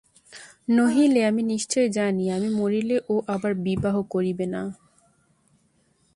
নহিলে, 0.69 1.21
আমি 1.25 1.41
নিশ্চয় 1.43 1.87
জানি, 1.89 2.23
আমি 2.31 2.49
মরিলে 2.49 2.97
ও 3.09 3.15
আর 3.27 3.53
বিবাহই 3.55 4.03
করিবে 4.09 4.45
না। 4.45 4.61